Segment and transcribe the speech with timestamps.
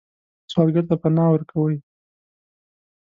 [0.51, 1.75] سوالګر ته پناه ورکوئ